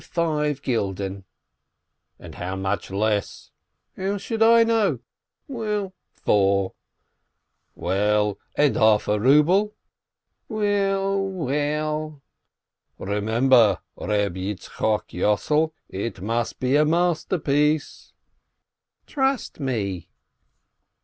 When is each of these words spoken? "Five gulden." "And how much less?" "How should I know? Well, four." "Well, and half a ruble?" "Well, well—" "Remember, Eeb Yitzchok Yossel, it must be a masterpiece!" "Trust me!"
"Five 0.03 0.63
gulden." 0.63 1.25
"And 2.17 2.33
how 2.33 2.55
much 2.55 2.89
less?" 2.89 3.51
"How 3.95 4.17
should 4.17 4.41
I 4.41 4.63
know? 4.63 4.97
Well, 5.47 5.93
four." 6.11 6.73
"Well, 7.75 8.39
and 8.55 8.77
half 8.77 9.07
a 9.07 9.19
ruble?" 9.19 9.75
"Well, 10.49 11.21
well—" 11.23 12.23
"Remember, 12.97 13.77
Eeb 13.95 14.37
Yitzchok 14.37 15.13
Yossel, 15.13 15.71
it 15.87 16.19
must 16.19 16.59
be 16.59 16.75
a 16.77 16.83
masterpiece!" 16.83 18.13
"Trust 19.05 19.59
me!" 19.59 20.09